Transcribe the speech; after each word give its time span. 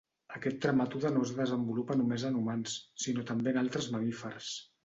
Aquest 0.35 0.55
trematode 0.63 1.11
no 1.17 1.25
es 1.27 1.33
desenvolupa 1.41 1.99
només 2.01 2.27
en 2.31 2.39
humans 2.41 2.79
sinó 3.07 3.29
també 3.33 3.55
en 3.55 3.63
altres 3.67 3.93
mamífers. 3.99 4.53